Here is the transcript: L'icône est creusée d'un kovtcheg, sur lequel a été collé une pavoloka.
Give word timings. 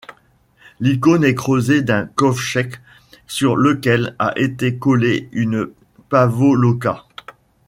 L'icône 0.79 1.23
est 1.23 1.35
creusée 1.35 1.83
d'un 1.83 2.07
kovtcheg, 2.07 2.77
sur 3.27 3.55
lequel 3.55 4.15
a 4.17 4.33
été 4.35 4.79
collé 4.79 5.29
une 5.31 5.69
pavoloka. 6.09 7.05